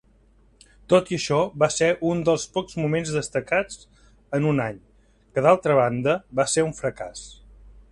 [0.93, 3.79] Tot i això, va ser un dels pocs moments destacats
[4.39, 4.81] en un any,
[5.37, 7.25] que d'altra banda va ser un fracàs.